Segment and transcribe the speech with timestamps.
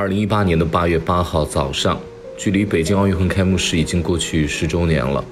[0.00, 2.00] 二零一八年的八月八号早上，
[2.34, 5.22] 距离北京奥运会开幕式已经过去十周年了。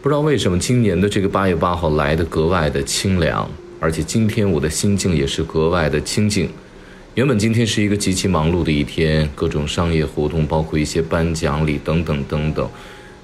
[0.00, 3.46] 不知道为什么，今年的这个八月八号来的格外的清凉，
[3.78, 6.48] 而且今天我的心境也是格外的清静。
[7.16, 12.66] 原本今天是一个极其忙碌的一天，各种商业活动，包括一些颁奖礼等等等等，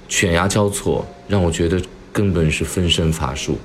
[0.07, 1.81] 犬牙交错，让我觉得
[2.13, 3.57] 根本是分身乏术。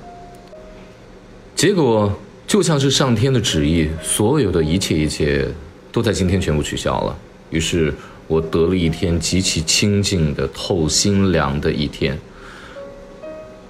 [1.53, 2.11] 结果
[2.47, 5.47] 就像是上天的旨意，所有的一切一切。
[5.95, 7.15] 都在今天全部取消了，
[7.51, 7.93] 于是
[8.27, 12.19] 我得了一天极其清静的、透心凉的一天。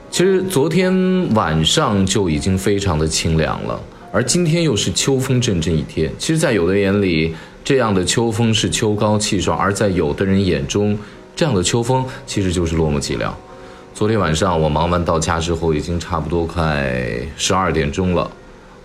[0.10, 3.80] 其实昨天晚上就已经非常的清凉了，
[4.12, 6.12] 而今天又是秋风阵阵一天。
[6.18, 10.98] 其实，在有的眼里，这样的秋风是秋高气爽；而在有的人眼中，
[11.36, 13.32] 这样的秋风其实就是落寞寂寥。
[13.94, 16.92] 昨天晚上我忙完到家之后，已经差不多快
[17.38, 18.32] 十二点钟了，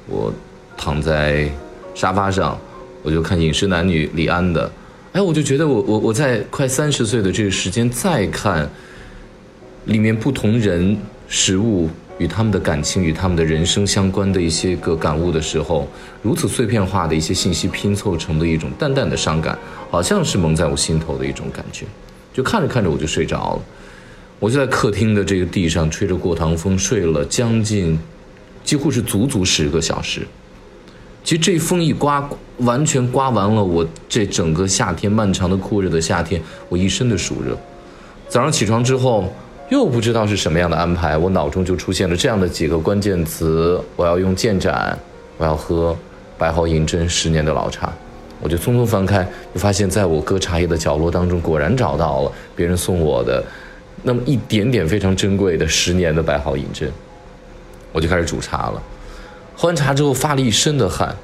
[0.06, 0.30] 我
[0.76, 1.50] 躺在
[1.94, 2.58] 沙发上。
[3.02, 4.70] 我就看《饮食男女》李安的，
[5.12, 8.68] 哎，我就觉得我我我在快三十岁的这个时间再看，
[9.86, 15.88] 里面不同人、食物与他们的感情与他们的人生相关的一些个感悟的时候，
[16.22, 19.58] 如此碎片化的一些信息拼凑成的一种淡淡的伤感，
[19.90, 21.86] 好像是蒙在我心头的一种感觉，
[22.34, 23.62] 就看着看着我就睡着了，
[24.38, 27.98] 我就在客厅的这个地上吹着过堂风睡了将近，
[28.62, 30.26] 几乎是足足十个小时。
[31.30, 37.56] 其实这风一刮，完全刮完了我这整个夏天漫长的酷热的夏天，我一身的暑热。
[38.28, 39.32] 早上起床之后，
[39.70, 44.98] 又不知道是什么样的安排，我脑中就出现了这样的几个关键词：我要用建盏，
[45.38, 45.96] 我要喝
[46.36, 47.92] 白毫银针十年的老茶。
[48.40, 49.22] 我就匆匆翻开，
[49.54, 53.40] 就发现在我搁茶叶的角落当中，果然找到了别人送我的
[54.02, 56.90] 那么一点点非常珍贵的十年的白毫银针。
[57.92, 58.82] 我就开始煮茶了。
[59.56, 61.14] 喝完茶之后发了一身的汗，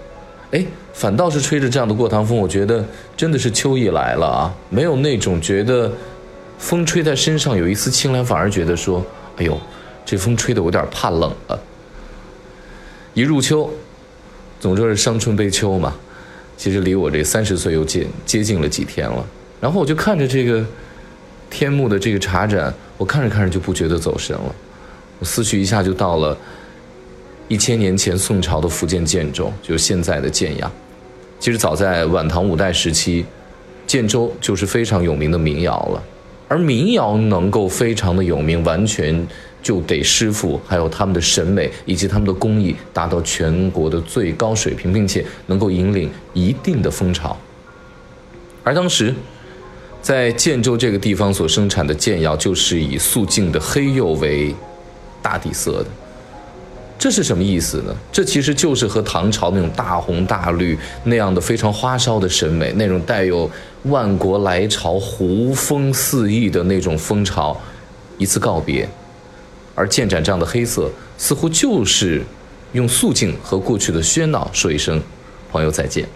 [0.56, 2.82] 哎，反倒是吹着这样的过堂风，我觉得
[3.14, 4.54] 真的是秋意来了啊！
[4.70, 5.92] 没有那种觉得
[6.58, 9.04] 风吹在身上有一丝清凉，反而觉得说，
[9.36, 9.60] 哎呦，
[10.06, 11.60] 这风吹的我有点怕冷了。
[13.12, 13.68] 一入秋，
[14.58, 15.94] 总说是伤春悲秋嘛，
[16.56, 19.22] 其实离我这三十岁又近接近了几天了。
[19.60, 20.64] 然后我就看着这个
[21.50, 24.54] 天幕的这个茶盏，我看着看着就不觉得走神了，
[25.18, 26.34] 我思绪一下就到了。
[27.48, 30.70] 一千年前，宋朝的福建建州就是现在的建阳。
[31.38, 33.24] 其实早在晚唐五代时期，
[33.86, 36.02] 建州就是非常有名的民谣了。
[36.48, 39.26] 而民谣能够非常的有名，完全
[39.62, 47.36] 就得师傅还有他们的审美以及他们的工艺达到全国的最高水平，并且能够引领一定的风潮。
[48.64, 49.14] 而当时，
[50.00, 54.54] 在建州这个地方所生产的建窑，就是以素净的黑釉为
[55.20, 55.86] 大底色的。
[56.98, 57.94] 这是什么意思呢？
[58.10, 63.48] 这其实就是和唐朝那种大红大绿那样的非常花哨的审美，那种带有
[63.84, 67.60] 万国来朝、胡风四溢的那种风潮
[68.16, 68.88] 一次告别。
[69.74, 72.22] 而建盏这样的黑色，似乎就是
[72.72, 75.00] 用素净和过去的喧闹说一声
[75.52, 76.08] “朋友再见”。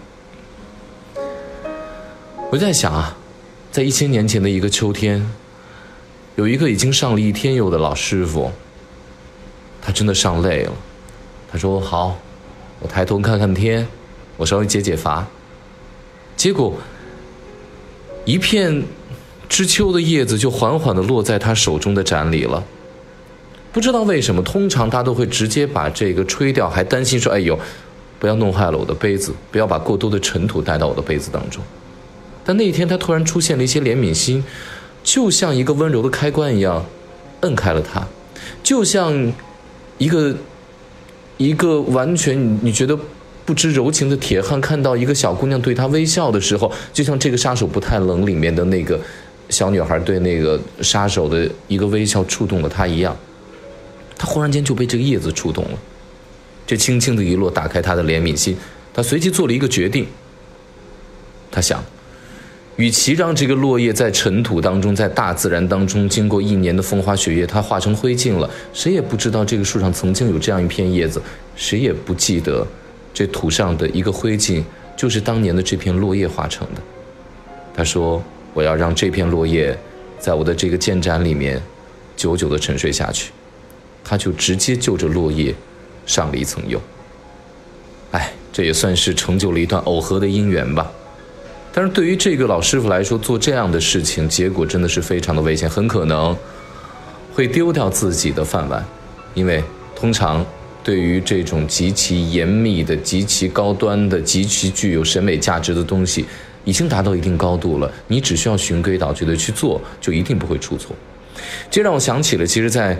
[2.51, 3.15] 我在想啊，
[3.71, 5.31] 在一千年前的一个秋天，
[6.35, 8.51] 有一个已经上了一天釉的老师傅。
[9.81, 10.71] 他真的上累了，
[11.51, 12.15] 他说：“好，
[12.79, 13.87] 我抬头看看天，
[14.37, 15.25] 我稍微解解乏。”
[16.37, 16.75] 结果，
[18.25, 18.83] 一片
[19.49, 22.63] 知秋的叶子就缓缓地落在他手中的盏里了。
[23.73, 27.57] 不知道为什么，通常他都会直接把这个吹掉，还担心说：“哎呦，
[28.19, 31.63] 不要弄坏了我的杯子，不要把过多的尘土带到我的杯子当中。”
[32.45, 34.43] 但那一天他突然出现了一些怜悯心，
[35.03, 36.85] 就像一个温柔的开关一样，
[37.41, 38.05] 摁开了它，
[38.61, 39.33] 就像。
[40.01, 40.35] 一个
[41.37, 42.97] 一个完全你你觉得
[43.45, 48.99] 不知柔情的铁汉，看到一个小姑娘对他微笑的时候，就像这个杀手不太冷里面的那个
[49.49, 53.15] 小女孩对那个杀手的一个微笑触动了他一样，
[54.17, 55.77] 他忽然间就被这个叶子触动了，
[56.65, 58.57] 这轻轻的一落，打开他的怜悯心，
[58.91, 60.07] 他随即做了一个决定，
[61.51, 61.83] 他想。
[62.81, 71.21] 与其让这个落叶在尘土当中，在大自然当中经过一年的风花雪月，它化成灰烬了，谁也不知道这个树上曾经有这样一片叶子，
[71.55, 72.65] 谁也不记得，
[73.13, 74.63] 这土上的一个灰烬
[74.97, 76.81] 就是当年的这片落叶化成的。
[77.75, 78.19] 他说
[78.55, 79.77] ：“我要让这片落叶，
[80.17, 81.61] 在我的这个剑盏里面，
[82.15, 83.31] 久久的沉睡下去。”
[84.03, 85.53] 他就直接就着落叶，
[86.07, 86.81] 上了一层釉。
[88.09, 90.91] 哎，这也算是成就了一段耦合的姻缘吧。
[91.73, 96.35] 但是对于这个老师傅来说，做这样的事情，结果真的是非常的危险，很可能
[97.33, 98.85] 会丢掉自己的饭碗，
[99.33, 99.63] 因为
[99.95, 100.45] 通常
[100.83, 106.25] 对于这种极其严密的、极其高端的、极其具有审美价值的东西，
[106.65, 110.95] 已经达到一定高度了，你只需要循规蹈矩的去做，就一定不会出错。
[111.69, 112.99] 这让我想起了，其实，在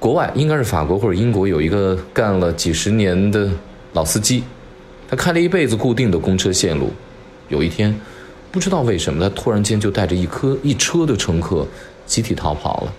[0.00, 3.48] 国外，应该是法国或者英国，有一个干了几十年的
[3.92, 4.42] 老司机，
[5.08, 6.90] 他开了一辈子固定的公车线路，
[7.50, 7.94] 有一天，
[8.50, 11.66] 不知道为什么，他突然间就带着一颗一车的乘客
[12.06, 12.92] 集体逃跑了，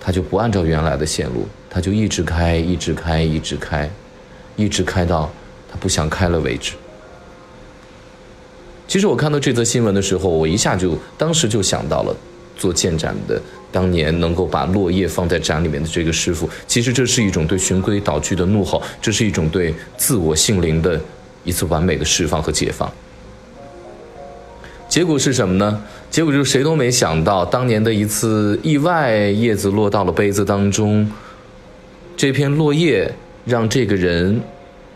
[0.00, 3.90] 他就不按照原来的线路，他就一直开，一直开，一直开，
[4.54, 5.30] 一直开到
[5.68, 6.72] 他不想开了为止。
[8.86, 12.16] 其实我看到这则新闻的时候，我一下就当时就想到了
[12.56, 13.42] 做建盏的
[13.72, 16.48] 当年能够把落叶放在盏里面的这个师傅。
[16.68, 21.00] 其实这是一种对循规蹈矩的怒吼，这是一种对自我性灵的
[21.42, 22.88] 一次完美的释放和解放。
[24.88, 25.82] 结果是什么呢？
[26.10, 31.10] 结果就是谁都没想到，当年的一次意外，叶子落到了杯子当中，
[32.16, 33.12] 这片落叶
[33.44, 34.40] 让这个人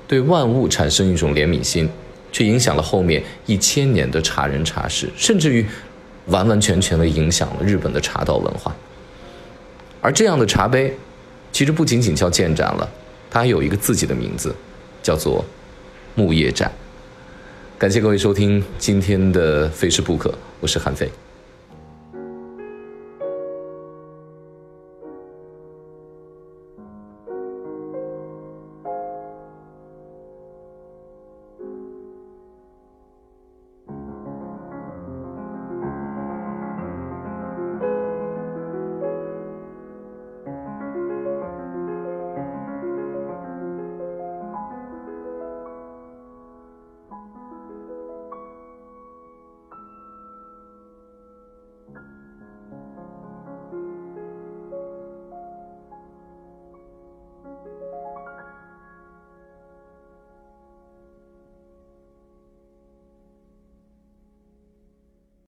[0.06, 1.88] 对万物产生一种怜悯心。
[2.32, 5.66] 却影响了后面一千年的茶人茶事，甚至于
[6.26, 8.72] 完完全全的影响了日本的茶道文化。
[10.00, 10.96] 而这样的茶杯，
[11.50, 12.88] 其实不仅仅叫建盏了，
[13.28, 14.54] 它还有一个自己的名字，
[15.02, 15.44] 叫做
[16.14, 16.70] 木叶盏。
[17.80, 20.30] 感谢各位收听今天的非吃不可，
[20.60, 21.10] 我是韩非。